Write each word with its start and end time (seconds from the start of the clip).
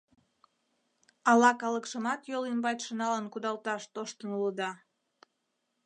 —Ала 1.31 1.51
калыкшымат 1.61 2.21
йол 2.31 2.43
ӱмбачше 2.51 2.93
налын 3.01 3.25
кудалташ 3.29 3.83
тоштын 3.93 4.29
улыда? 4.37 4.71